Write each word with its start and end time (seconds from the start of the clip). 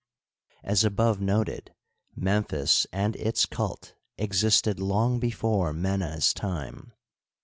As 0.63 0.83
above 0.83 1.21
noted, 1.21 1.75
Memphis 2.15 2.87
and 2.91 3.15
its 3.17 3.45
cult 3.45 3.93
existed 4.17 4.79
long 4.79 5.19
before 5.19 5.73
Mena's 5.73 6.33
time. 6.33 6.93